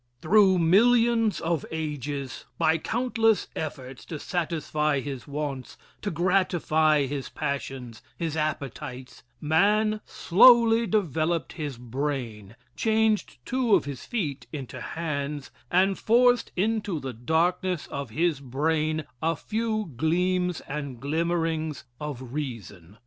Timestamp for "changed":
12.75-13.37